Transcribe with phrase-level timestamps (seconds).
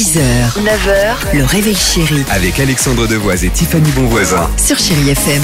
[0.00, 0.18] 6h,
[0.64, 4.48] 9h, le réveil chéri Avec Alexandre Devoise et Tiffany Bonvoisin.
[4.56, 5.42] sur Chérie FM.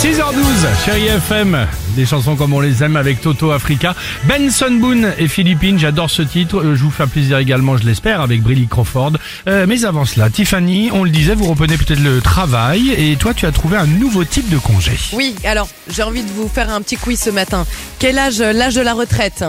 [0.00, 3.96] 6h12, chérie FM, des chansons comme on les aime avec Toto Africa,
[4.28, 7.82] Benson Boone et Philippines, j'adore ce titre, Euh, je vous fais un plaisir également, je
[7.84, 9.14] l'espère, avec Brilly Crawford.
[9.48, 13.34] Euh, mais avant cela, Tiffany, on le disait, vous reprenez peut-être le travail, et toi
[13.34, 14.92] tu as trouvé un nouveau type de congé.
[15.12, 17.66] Oui, alors j'ai envie de vous faire un petit quiz ce matin.
[17.98, 19.42] Quel âge l'âge de la retraite?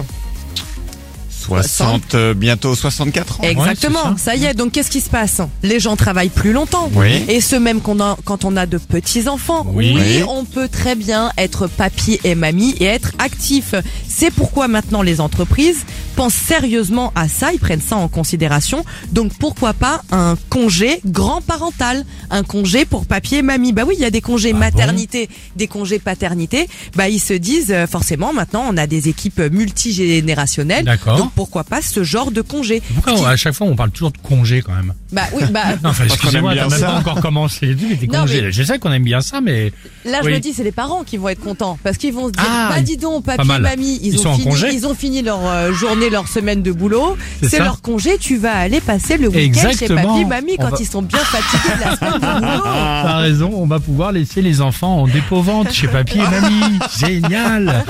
[1.45, 3.43] 60, euh, bientôt 64 ans.
[3.43, 4.35] Exactement, ça.
[4.35, 5.41] y est, donc qu'est-ce qui se passe?
[5.63, 6.89] Les gens travaillent plus longtemps.
[6.93, 7.23] Oui.
[7.27, 9.65] Et ce même qu'on a, quand on a de petits-enfants.
[9.69, 9.93] Oui.
[9.95, 10.23] Oui.
[10.27, 13.75] on peut très bien être papy et mamie et être actif.
[14.07, 18.83] C'est pourquoi maintenant les entreprises pensent sérieusement à ça, ils prennent ça en considération.
[19.11, 23.73] Donc pourquoi pas un congé grand parental, un congé pour papy et mamie.
[23.73, 26.67] Bah oui, il y a des congés Ah maternité, des congés paternité.
[26.95, 30.85] Bah ils se disent euh, forcément maintenant on a des équipes multigénérationnelles.
[30.85, 31.17] D'accord.
[31.35, 34.17] Pourquoi pas ce genre de congé Pourquoi on- à chaque fois on parle toujours de
[34.17, 36.79] congé quand même Bah oui, bah Non, enfin, Parce qu'on excusez-moi, aime t'as bien même
[36.79, 36.87] ça.
[36.87, 37.75] pas encore commencé.
[37.77, 38.41] Tu tes Non, congés.
[38.43, 39.71] mais- Je sais qu'on aime bien ça, mais
[40.05, 40.33] Là, je Oui.
[40.33, 42.69] me dis, c'est les parents qui vont être contents parce qu'ils vont se dire, Ah,
[42.75, 43.61] bah dis donc, pas papy, mal.
[43.61, 46.27] mamie, ils, Ils ont sont en fini, congé ils ont fini leur euh, journée, leur
[46.27, 47.17] semaine de boulot.
[47.41, 47.63] C'est C'est ça.
[47.63, 48.17] leur congé.
[48.19, 50.13] Tu vas aller passer le week-end chez Exactement.
[50.13, 52.63] papy, mamie On quand va- ils sont bien fatigués de la semaine de boulot.
[53.03, 56.79] T'as raison, on va pouvoir laisser les enfants en dépôt-vente chez papy et mamie.
[56.99, 57.83] Génial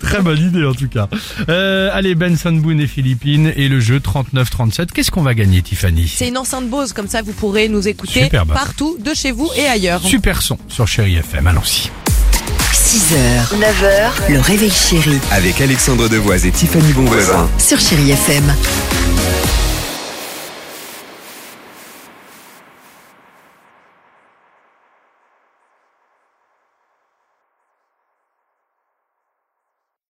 [0.00, 1.08] Très bonne idée en tout cas.
[1.48, 4.88] Euh, allez, Benson Boone et Philippines et le jeu 39-37.
[4.92, 6.12] Qu'est-ce qu'on va gagner, Tiffany?
[6.14, 8.52] C'est une enceinte Bose, comme ça vous pourrez nous écouter Superbe.
[8.52, 10.02] partout, de chez vous et ailleurs.
[10.02, 11.90] Super son sur Chéri FM, allons-y.
[12.74, 17.48] 6h, 9h, le réveil chéri Avec Alexandre Devoise et Tiffany Bonvoisin.
[17.58, 18.44] sur Chérie FM.